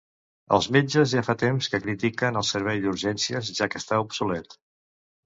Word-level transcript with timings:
Els 0.55 0.67
metges 0.77 1.11
ja 1.11 1.21
fa 1.27 1.35
temps 1.41 1.69
que 1.73 1.79
critiquen 1.83 2.39
el 2.41 2.47
servei 2.53 2.81
d'urgències, 2.87 3.53
ja 3.61 3.69
que 3.75 3.83
està 3.83 4.01
obsolet. 4.07 4.57